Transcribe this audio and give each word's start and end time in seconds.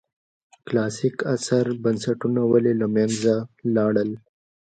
کلاسیک 0.67 1.15
عصر 1.33 1.65
بنسټونه 1.83 2.41
ولې 2.51 2.73
له 2.81 2.87
منځه 2.95 3.33
لاړل. 3.75 4.09